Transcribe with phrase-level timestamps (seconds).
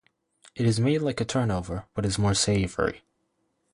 [0.55, 3.03] It is made like a turnover but is more savoury.